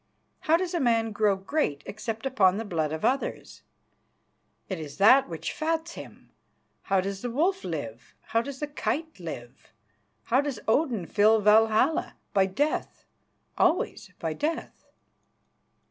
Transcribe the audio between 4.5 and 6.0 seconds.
It is that which fats